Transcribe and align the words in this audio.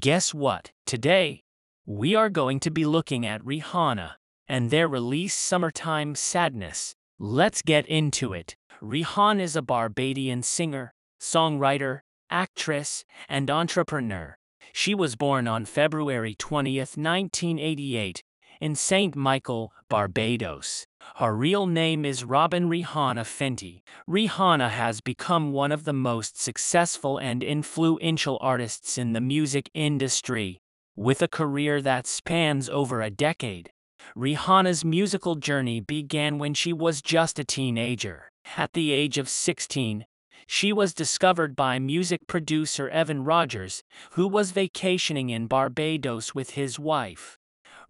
Guess 0.00 0.32
what? 0.32 0.70
Today, 0.86 1.42
we 1.84 2.14
are 2.14 2.30
going 2.30 2.58
to 2.60 2.70
be 2.70 2.86
looking 2.86 3.26
at 3.26 3.44
Rihanna 3.44 4.12
and 4.48 4.70
their 4.70 4.88
release 4.88 5.34
Summertime 5.34 6.14
Sadness. 6.14 6.94
Let's 7.18 7.60
get 7.60 7.84
into 7.86 8.32
it. 8.32 8.56
Rihanna 8.80 9.42
is 9.42 9.56
a 9.56 9.62
Barbadian 9.62 10.42
singer, 10.42 10.94
songwriter, 11.20 12.00
actress, 12.30 13.04
and 13.28 13.50
entrepreneur. 13.50 14.38
She 14.72 14.94
was 14.94 15.16
born 15.16 15.46
on 15.46 15.66
February 15.66 16.34
20, 16.34 16.78
1988, 16.78 18.22
in 18.58 18.74
St. 18.74 19.14
Michael, 19.14 19.70
Barbados. 19.90 20.86
Her 21.16 21.34
real 21.36 21.66
name 21.66 22.04
is 22.04 22.24
Robyn 22.24 22.68
Rihanna 22.68 23.24
Fenty. 23.24 23.82
Rihanna 24.08 24.70
has 24.70 25.00
become 25.00 25.52
one 25.52 25.70
of 25.70 25.84
the 25.84 25.92
most 25.92 26.40
successful 26.40 27.18
and 27.18 27.42
influential 27.42 28.38
artists 28.40 28.96
in 28.96 29.12
the 29.12 29.20
music 29.20 29.70
industry, 29.74 30.60
with 30.96 31.20
a 31.20 31.28
career 31.28 31.82
that 31.82 32.06
spans 32.06 32.70
over 32.70 33.02
a 33.02 33.10
decade. 33.10 33.70
Rihanna's 34.16 34.84
musical 34.84 35.34
journey 35.34 35.80
began 35.80 36.38
when 36.38 36.54
she 36.54 36.72
was 36.72 37.02
just 37.02 37.38
a 37.38 37.44
teenager. 37.44 38.30
At 38.56 38.72
the 38.72 38.92
age 38.92 39.18
of 39.18 39.28
16, 39.28 40.06
she 40.46 40.72
was 40.72 40.94
discovered 40.94 41.54
by 41.54 41.78
music 41.78 42.26
producer 42.26 42.88
Evan 42.88 43.24
Rogers, 43.24 43.82
who 44.12 44.26
was 44.26 44.52
vacationing 44.52 45.30
in 45.30 45.46
Barbados 45.46 46.34
with 46.34 46.50
his 46.50 46.78
wife. 46.78 47.38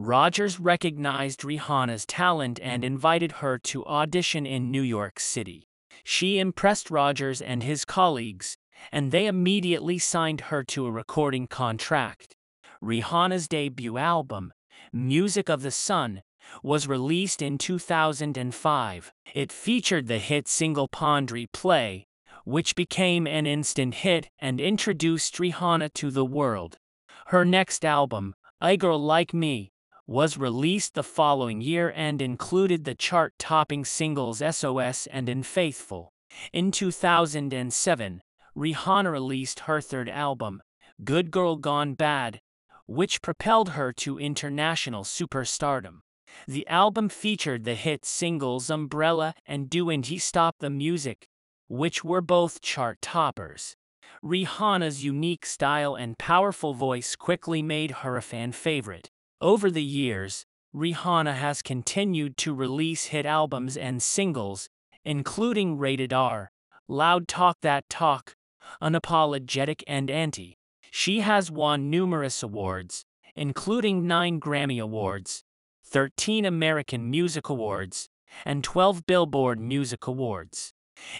Rogers 0.00 0.60
recognized 0.60 1.40
Rihanna's 1.40 2.06
talent 2.06 2.60
and 2.62 2.84
invited 2.84 3.32
her 3.32 3.58
to 3.64 3.84
audition 3.84 4.46
in 4.46 4.70
New 4.70 4.80
York 4.80 5.18
City. 5.18 5.66
She 6.04 6.38
impressed 6.38 6.88
Rogers 6.88 7.42
and 7.42 7.64
his 7.64 7.84
colleagues, 7.84 8.56
and 8.92 9.10
they 9.10 9.26
immediately 9.26 9.98
signed 9.98 10.42
her 10.42 10.62
to 10.62 10.86
a 10.86 10.92
recording 10.92 11.48
contract. 11.48 12.36
Rihanna's 12.80 13.48
debut 13.48 13.98
album, 13.98 14.52
Music 14.92 15.48
of 15.48 15.62
the 15.62 15.72
Sun, 15.72 16.22
was 16.62 16.86
released 16.86 17.42
in 17.42 17.58
2005. 17.58 19.12
It 19.34 19.50
featured 19.50 20.06
the 20.06 20.20
hit 20.20 20.46
single 20.46 20.86
Pon 20.86 21.26
de 21.26 21.34
Replay, 21.34 22.04
which 22.44 22.76
became 22.76 23.26
an 23.26 23.46
instant 23.46 23.96
hit 23.96 24.28
and 24.38 24.60
introduced 24.60 25.34
Rihanna 25.40 25.92
to 25.94 26.12
the 26.12 26.24
world. 26.24 26.78
Her 27.26 27.44
next 27.44 27.84
album, 27.84 28.36
A 28.60 28.76
Girl 28.76 29.02
Like 29.02 29.34
Me, 29.34 29.72
was 30.08 30.38
released 30.38 30.94
the 30.94 31.02
following 31.02 31.60
year 31.60 31.92
and 31.94 32.22
included 32.22 32.84
the 32.84 32.94
chart-topping 32.94 33.84
singles 33.84 34.42
SOS 34.50 35.06
and 35.08 35.28
Unfaithful. 35.28 36.14
In 36.50 36.70
2007, 36.70 38.22
Rihanna 38.56 39.12
released 39.12 39.60
her 39.60 39.82
third 39.82 40.08
album, 40.08 40.62
Good 41.04 41.30
Girl 41.30 41.56
Gone 41.56 41.92
Bad, 41.92 42.40
which 42.86 43.20
propelled 43.20 43.70
her 43.70 43.92
to 43.92 44.18
international 44.18 45.04
superstardom. 45.04 45.98
The 46.46 46.66
album 46.68 47.10
featured 47.10 47.64
the 47.64 47.74
hit 47.74 48.06
singles 48.06 48.70
Umbrella 48.70 49.34
and 49.44 49.68
Don't 49.68 50.06
Stop 50.18 50.56
the 50.60 50.70
Music, 50.70 51.26
which 51.68 52.02
were 52.02 52.22
both 52.22 52.62
chart 52.62 53.02
toppers. 53.02 53.76
Rihanna's 54.24 55.04
unique 55.04 55.44
style 55.44 55.94
and 55.94 56.16
powerful 56.16 56.72
voice 56.72 57.14
quickly 57.14 57.60
made 57.60 57.90
her 57.90 58.16
a 58.16 58.22
fan 58.22 58.52
favorite. 58.52 59.10
Over 59.40 59.70
the 59.70 59.84
years, 59.84 60.46
Rihanna 60.74 61.34
has 61.34 61.62
continued 61.62 62.36
to 62.38 62.52
release 62.52 63.06
hit 63.06 63.24
albums 63.24 63.76
and 63.76 64.02
singles, 64.02 64.68
including 65.04 65.78
Rated 65.78 66.12
R, 66.12 66.50
Loud 66.88 67.28
Talk 67.28 67.58
That 67.62 67.88
Talk, 67.88 68.34
Unapologetic 68.82 69.82
and 69.86 70.10
Anti. 70.10 70.58
She 70.90 71.20
has 71.20 71.52
won 71.52 71.88
numerous 71.88 72.42
awards, 72.42 73.04
including 73.36 74.08
9 74.08 74.40
Grammy 74.40 74.82
Awards, 74.82 75.44
13 75.84 76.44
American 76.44 77.08
Music 77.08 77.48
Awards, 77.48 78.08
and 78.44 78.64
12 78.64 79.06
Billboard 79.06 79.60
Music 79.60 80.08
Awards. 80.08 80.72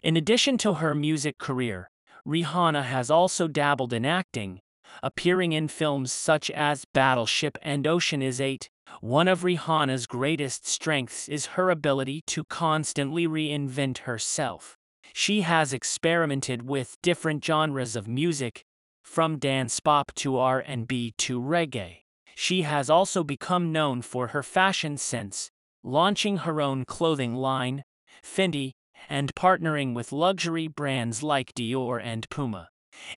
In 0.02 0.16
addition 0.16 0.58
to 0.58 0.74
her 0.74 0.92
music 0.92 1.38
career, 1.38 1.88
Rihanna 2.26 2.82
has 2.82 3.12
also 3.12 3.46
dabbled 3.46 3.92
in 3.92 4.04
acting, 4.04 4.60
appearing 5.02 5.52
in 5.52 5.68
films 5.68 6.12
such 6.12 6.50
as 6.50 6.84
Battleship 6.92 7.58
and 7.62 7.86
Ocean's 7.86 8.40
8. 8.40 8.68
One 9.00 9.28
of 9.28 9.42
Rihanna's 9.42 10.06
greatest 10.06 10.66
strengths 10.66 11.28
is 11.28 11.46
her 11.56 11.70
ability 11.70 12.22
to 12.28 12.44
constantly 12.44 13.26
reinvent 13.26 13.98
herself. 13.98 14.76
She 15.12 15.42
has 15.42 15.72
experimented 15.72 16.62
with 16.62 16.96
different 17.02 17.44
genres 17.44 17.96
of 17.96 18.08
music, 18.08 18.64
from 19.02 19.38
dance 19.38 19.80
pop 19.80 20.12
to 20.16 20.36
R&B 20.36 21.14
to 21.18 21.40
reggae. 21.40 22.02
She 22.34 22.62
has 22.62 22.88
also 22.88 23.24
become 23.24 23.72
known 23.72 24.02
for 24.02 24.28
her 24.28 24.42
fashion 24.42 24.96
sense, 24.96 25.50
launching 25.82 26.38
her 26.38 26.60
own 26.60 26.84
clothing 26.84 27.34
line, 27.34 27.84
Fenty, 28.22 28.72
and 29.08 29.34
partnering 29.34 29.94
with 29.94 30.12
luxury 30.12 30.68
brands 30.68 31.22
like 31.22 31.54
Dior 31.54 32.00
and 32.02 32.28
Puma. 32.30 32.68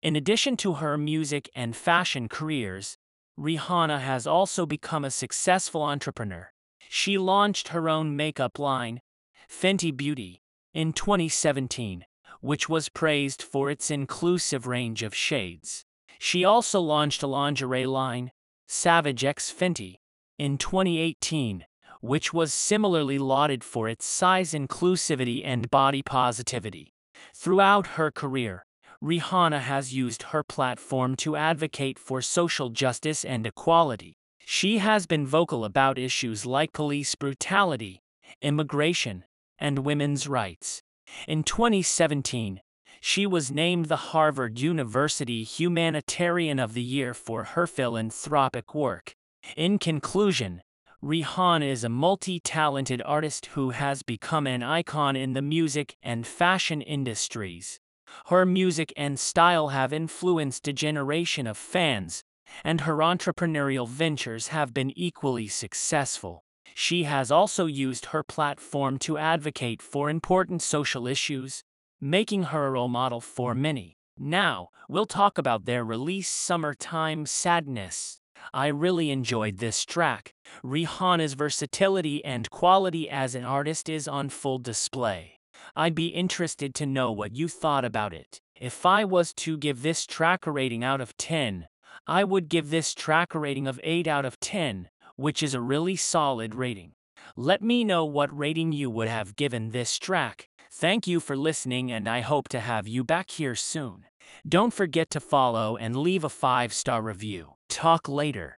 In 0.02 0.16
addition 0.16 0.58
to 0.58 0.74
her 0.74 0.98
music 0.98 1.50
and 1.56 1.76
fashion 1.76 2.28
careers, 2.30 2.98
Rihanna 3.40 4.00
has 4.00 4.28
also 4.28 4.66
become 4.66 5.06
a 5.06 5.12
successful 5.12 5.84
entrepreneur. 5.84 6.52
She 6.90 7.18
launched 7.18 7.70
her 7.70 7.90
own 7.90 8.16
makeup 8.16 8.60
line, 8.60 9.02
Fenty 9.50 9.96
Beauty, 9.96 10.42
in 10.74 10.94
2017, 10.94 12.06
which 12.42 12.68
was 12.68 12.90
praised 12.90 13.42
for 13.42 13.70
its 13.70 13.90
inclusive 13.92 14.68
range 14.68 15.04
of 15.04 15.16
shades. 15.16 15.86
She 16.20 16.44
also 16.44 16.80
launched 16.80 17.24
a 17.24 17.28
lingerie 17.28 17.86
line, 17.86 18.32
Savage 18.68 19.24
X 19.24 19.52
Fenty, 19.52 19.98
in 20.38 20.58
2018, 20.58 21.66
which 22.02 22.34
was 22.34 22.54
similarly 22.54 23.20
lauded 23.20 23.64
for 23.64 23.88
its 23.88 24.06
size 24.06 24.54
inclusivity 24.54 25.42
and 25.46 25.70
body 25.70 26.02
positivity. 26.02 26.94
Throughout 27.36 27.88
her 27.88 28.12
career, 28.12 28.66
Rihanna 29.04 29.62
has 29.62 29.94
used 29.94 30.24
her 30.24 30.44
platform 30.44 31.16
to 31.18 31.36
advocate 31.36 31.98
for 31.98 32.22
social 32.22 32.70
justice 32.70 33.26
and 33.26 33.48
equality. 33.48 34.14
She 34.46 34.78
has 34.78 35.08
been 35.08 35.26
vocal 35.26 35.66
about 35.66 35.98
issues 35.98 36.46
like 36.46 36.72
police 36.72 37.16
brutality, 37.16 38.04
immigration, 38.42 39.24
and 39.58 39.80
women's 39.80 40.28
rights. 40.28 40.84
In 41.28 41.44
2017, 41.44 42.62
she 43.00 43.26
was 43.26 43.52
named 43.52 43.86
the 43.86 44.12
Harvard 44.14 44.60
University 44.60 45.44
Humanitarian 45.44 46.60
of 46.60 46.76
the 46.76 46.84
Year 46.84 47.16
for 47.16 47.44
her 47.44 47.66
philanthropic 47.66 48.76
work. 48.76 49.16
In 49.58 49.80
conclusion, 49.80 50.62
Rihanna 51.04 51.66
is 51.66 51.84
a 51.84 51.90
multi-talented 51.90 53.02
artist 53.04 53.48
who 53.48 53.72
has 53.72 54.04
become 54.04 54.46
an 54.46 54.62
icon 54.62 55.16
in 55.16 55.34
the 55.34 55.42
music 55.42 55.98
and 56.04 56.28
fashion 56.28 56.82
industries. 56.82 57.80
Her 58.28 58.46
music 58.46 58.94
and 58.96 59.20
style 59.20 59.70
have 59.70 59.94
influenced 59.94 60.68
a 60.68 60.74
generation 60.74 61.48
of 61.48 61.58
fans, 61.58 62.24
and 62.64 62.82
her 62.82 62.98
entrepreneurial 62.98 63.88
ventures 63.88 64.50
have 64.50 64.74
been 64.74 64.92
equally 64.98 65.48
successful. 65.48 66.44
She 66.74 67.04
has 67.04 67.32
also 67.32 67.66
used 67.66 68.08
her 68.08 68.24
platform 68.24 68.98
to 69.00 69.18
advocate 69.18 69.82
for 69.82 70.10
important 70.10 70.62
social 70.62 71.08
issues, 71.08 71.64
making 72.00 72.44
her 72.44 72.68
a 72.68 72.72
role 72.72 72.88
model 72.88 73.22
for 73.22 73.54
many. 73.54 73.98
Now, 74.18 74.70
we'll 74.88 75.06
talk 75.06 75.38
about 75.38 75.66
their 75.66 75.84
release 75.84 76.30
Summertime 76.30 77.26
Sadness. 77.26 78.20
I 78.54 78.68
really 78.68 79.12
enjoyed 79.12 79.58
this 79.58 79.86
track. 79.86 80.34
Rihanna's 80.64 81.34
versatility 81.34 82.24
and 82.26 82.50
quality 82.50 83.10
as 83.10 83.36
an 83.36 83.44
artist 83.44 83.90
is 83.90 84.08
on 84.08 84.30
full 84.30 84.58
display. 84.58 85.41
I'd 85.76 85.96
be 85.96 86.08
interested 86.08 86.76
to 86.76 86.86
know 86.86 87.12
what 87.12 87.36
you 87.36 87.48
thought 87.48 87.86
about 87.86 88.14
it. 88.14 88.42
If 88.56 88.86
I 88.86 89.06
was 89.06 89.34
to 89.36 89.58
give 89.58 89.82
this 89.82 90.06
track 90.06 90.46
a 90.46 90.52
rating 90.52 90.84
out 90.84 91.02
of 91.02 91.16
10, 91.18 91.68
I 92.08 92.24
would 92.24 92.50
give 92.50 92.70
this 92.70 92.94
track 92.94 93.34
a 93.34 93.40
rating 93.40 93.68
of 93.68 93.80
8 93.84 94.08
out 94.08 94.26
of 94.26 94.40
10, 94.40 94.90
which 95.16 95.42
is 95.42 95.54
a 95.54 95.62
really 95.62 95.96
solid 95.96 96.56
rating. 96.56 96.94
Let 97.36 97.62
me 97.62 97.84
know 97.84 98.06
what 98.06 98.38
rating 98.38 98.72
you 98.72 98.90
would 98.90 99.08
have 99.08 99.36
given 99.36 99.70
this 99.70 99.98
track. 99.98 100.50
Thank 100.72 101.08
you 101.08 101.20
for 101.20 101.36
listening 101.36 101.92
and 101.92 102.08
I 102.08 102.22
hope 102.22 102.50
to 102.50 102.60
have 102.60 102.88
you 102.88 103.04
back 103.04 103.32
here 103.32 103.56
soon. 103.56 104.06
Don't 104.48 104.74
forget 104.74 105.10
to 105.12 105.20
follow 105.20 105.78
and 105.78 105.96
leave 105.96 106.24
a 106.24 106.30
5-star 106.30 107.02
review. 107.02 107.54
Talk 107.70 108.08
later. 108.08 108.58